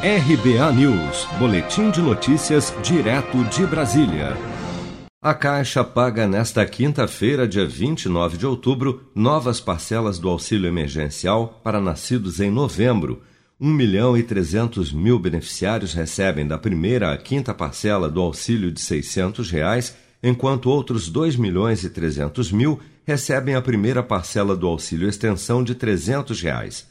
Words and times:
RBA 0.00 0.72
News, 0.74 1.26
Boletim 1.40 1.90
de 1.90 2.00
Notícias, 2.00 2.72
direto 2.84 3.42
de 3.46 3.66
Brasília. 3.66 4.36
A 5.20 5.34
Caixa 5.34 5.82
paga 5.82 6.24
nesta 6.24 6.64
quinta-feira, 6.64 7.48
dia 7.48 7.66
29 7.66 8.36
de 8.36 8.46
outubro, 8.46 9.10
novas 9.12 9.58
parcelas 9.58 10.20
do 10.20 10.28
auxílio 10.28 10.68
emergencial 10.68 11.60
para 11.64 11.80
nascidos 11.80 12.38
em 12.38 12.48
novembro. 12.48 13.22
1 13.60 13.68
milhão 13.68 14.16
e 14.16 14.22
300 14.22 14.92
mil 14.92 15.18
beneficiários 15.18 15.94
recebem 15.94 16.46
da 16.46 16.56
primeira 16.56 17.12
à 17.12 17.16
quinta 17.16 17.52
parcela 17.52 18.08
do 18.08 18.20
auxílio 18.20 18.70
de 18.70 18.80
600 18.80 19.50
reais, 19.50 19.96
enquanto 20.22 20.70
outros 20.70 21.08
2 21.08 21.34
milhões 21.34 21.82
e 21.82 21.90
300 21.90 22.52
mil 22.52 22.78
recebem 23.04 23.56
a 23.56 23.60
primeira 23.60 24.00
parcela 24.00 24.54
do 24.54 24.68
auxílio 24.68 25.08
extensão 25.08 25.64
de 25.64 25.74
300 25.74 26.40
reais. 26.40 26.86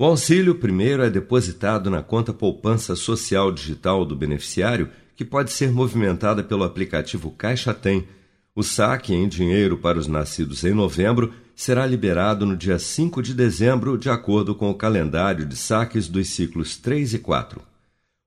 O 0.00 0.04
auxílio 0.04 0.54
primeiro 0.54 1.02
é 1.02 1.10
depositado 1.10 1.90
na 1.90 2.04
conta 2.04 2.32
poupança 2.32 2.94
social 2.94 3.50
digital 3.50 4.04
do 4.04 4.14
beneficiário, 4.14 4.90
que 5.16 5.24
pode 5.24 5.50
ser 5.50 5.72
movimentada 5.72 6.40
pelo 6.40 6.62
aplicativo 6.62 7.32
Caixa 7.32 7.74
Tem. 7.74 8.06
O 8.54 8.62
saque 8.62 9.12
em 9.12 9.26
dinheiro 9.26 9.76
para 9.76 9.98
os 9.98 10.06
nascidos 10.06 10.62
em 10.62 10.72
novembro 10.72 11.34
será 11.52 11.84
liberado 11.84 12.46
no 12.46 12.56
dia 12.56 12.78
5 12.78 13.20
de 13.20 13.34
dezembro, 13.34 13.98
de 13.98 14.08
acordo 14.08 14.54
com 14.54 14.70
o 14.70 14.74
calendário 14.74 15.44
de 15.44 15.56
saques 15.56 16.06
dos 16.06 16.28
ciclos 16.28 16.76
3 16.76 17.14
e 17.14 17.18
4. 17.18 17.60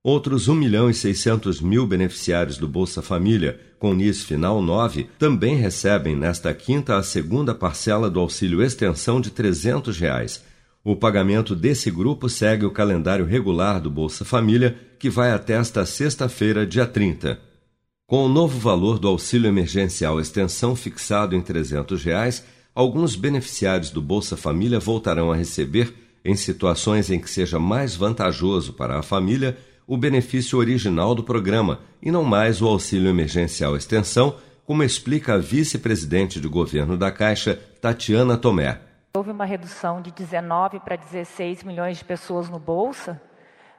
Outros 0.04 0.48
1 0.48 0.54
milhão 0.54 0.90
e 0.90 0.94
600 0.94 1.62
mil 1.62 1.86
beneficiários 1.86 2.58
do 2.58 2.68
Bolsa 2.68 3.00
Família, 3.00 3.58
com 3.78 3.94
NIS 3.94 4.24
final 4.24 4.60
9, 4.60 5.08
também 5.18 5.56
recebem 5.56 6.14
nesta 6.14 6.52
quinta 6.52 6.98
a 6.98 7.02
segunda 7.02 7.54
parcela 7.54 8.10
do 8.10 8.20
auxílio 8.20 8.62
extensão 8.62 9.22
de 9.22 9.30
300 9.30 9.98
reais 9.98 10.51
o 10.84 10.96
pagamento 10.96 11.54
desse 11.54 11.90
grupo 11.90 12.28
segue 12.28 12.66
o 12.66 12.70
calendário 12.70 13.24
regular 13.24 13.80
do 13.80 13.88
Bolsa 13.88 14.24
Família, 14.24 14.76
que 14.98 15.08
vai 15.08 15.30
até 15.30 15.54
esta 15.54 15.86
sexta-feira, 15.86 16.66
dia 16.66 16.86
30. 16.86 17.38
Com 18.04 18.26
o 18.26 18.28
novo 18.28 18.58
valor 18.58 18.98
do 18.98 19.06
auxílio 19.06 19.48
emergencial 19.48 20.20
extensão 20.20 20.74
fixado 20.74 21.36
em 21.36 21.40
300 21.40 22.02
reais, 22.02 22.44
alguns 22.74 23.14
beneficiários 23.14 23.90
do 23.90 24.02
Bolsa 24.02 24.36
Família 24.36 24.80
voltarão 24.80 25.30
a 25.30 25.36
receber, 25.36 25.94
em 26.24 26.34
situações 26.34 27.10
em 27.10 27.18
que 27.18 27.30
seja 27.30 27.58
mais 27.58 27.94
vantajoso 27.94 28.72
para 28.72 28.98
a 28.98 29.02
família, 29.02 29.56
o 29.86 29.96
benefício 29.96 30.58
original 30.58 31.14
do 31.14 31.22
programa 31.22 31.80
e 32.02 32.10
não 32.10 32.24
mais 32.24 32.60
o 32.60 32.66
auxílio 32.66 33.08
emergencial 33.08 33.76
extensão, 33.76 34.36
como 34.66 34.82
explica 34.82 35.34
a 35.34 35.38
vice-presidente 35.38 36.40
de 36.40 36.48
governo 36.48 36.96
da 36.96 37.10
Caixa, 37.10 37.58
Tatiana 37.80 38.36
Tomé. 38.36 38.91
Houve 39.14 39.30
uma 39.30 39.44
redução 39.44 40.00
de 40.00 40.10
19 40.10 40.80
para 40.80 40.96
16 40.96 41.64
milhões 41.64 41.98
de 41.98 42.04
pessoas 42.04 42.48
no 42.48 42.58
Bolsa, 42.58 43.20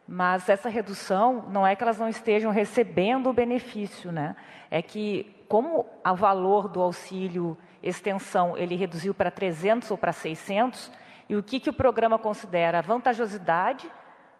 mas 0.07 0.47
essa 0.47 0.69
redução 0.69 1.47
não 1.49 1.65
é 1.65 1.75
que 1.75 1.81
elas 1.81 1.97
não 1.97 2.07
estejam 2.07 2.51
recebendo 2.51 3.31
o 3.31 3.33
benefício, 3.33 4.11
né? 4.11 4.35
É 4.69 4.79
que 4.79 5.43
como 5.49 5.87
o 6.05 6.15
valor 6.15 6.67
do 6.67 6.79
auxílio 6.79 7.57
extensão 7.81 8.55
ele 8.55 8.75
reduziu 8.75 9.11
para 9.11 9.31
300 9.31 9.89
ou 9.89 9.97
para 9.97 10.13
600, 10.13 10.91
e 11.27 11.35
o 11.35 11.41
que, 11.41 11.59
que 11.59 11.69
o 11.71 11.73
programa 11.73 12.19
considera? 12.19 12.77
A 12.77 12.81
vantajosidade 12.81 13.89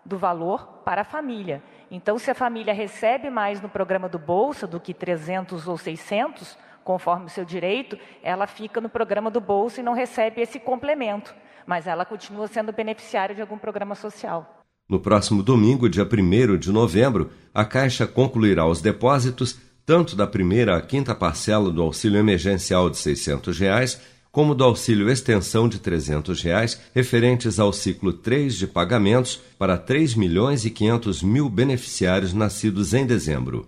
do 0.05 0.19
valor 0.19 0.81
para 0.85 1.01
a 1.01 1.05
família. 1.05 1.63
Então, 1.89 2.19
se 2.19 2.29
a 2.29 2.35
família 2.35 2.73
recebe 2.73 3.31
mais 3.31 3.59
no 3.59 3.67
programa 3.67 4.07
do 4.07 4.19
Bolsa 4.19 4.67
do 4.67 4.79
que 4.79 4.93
300 4.93 5.67
ou 5.67 5.75
600, 5.75 6.55
conforme 6.83 7.25
o 7.25 7.29
seu 7.29 7.45
direito, 7.45 7.97
ela 8.21 8.47
fica 8.47 8.81
no 8.81 8.89
programa 8.89 9.31
do 9.31 9.41
Bolsa 9.41 9.81
e 9.81 9.83
não 9.83 9.93
recebe 9.93 10.41
esse 10.41 10.59
complemento, 10.59 11.33
mas 11.65 11.87
ela 11.87 12.05
continua 12.05 12.47
sendo 12.47 12.71
beneficiária 12.71 13.33
de 13.33 13.41
algum 13.41 13.57
programa 13.57 13.95
social. 13.95 14.63
No 14.89 14.99
próximo 14.99 15.41
domingo, 15.41 15.89
dia 15.89 16.03
1 16.03 16.57
de 16.57 16.71
novembro, 16.71 17.31
a 17.53 17.63
Caixa 17.63 18.05
concluirá 18.05 18.65
os 18.65 18.81
depósitos 18.81 19.57
tanto 19.85 20.15
da 20.15 20.25
primeira 20.25 20.77
à 20.77 20.81
quinta 20.81 21.13
parcela 21.13 21.69
do 21.69 21.81
auxílio 21.81 22.19
emergencial 22.19 22.89
de 22.89 22.97
600 22.97 23.59
reais, 23.59 24.01
como 24.31 24.55
do 24.55 24.63
auxílio 24.63 25.09
extensão 25.09 25.69
de 25.69 25.79
300 25.79 26.41
reais, 26.41 26.81
referentes 26.95 27.59
ao 27.59 27.71
ciclo 27.71 28.13
3 28.13 28.55
de 28.55 28.65
pagamentos 28.65 29.39
para 29.59 29.77
3 29.77 30.15
milhões 30.15 30.65
e 30.65 30.71
500 30.71 31.21
mil 31.21 31.49
beneficiários 31.49 32.33
nascidos 32.33 32.93
em 32.93 33.05
dezembro. 33.05 33.67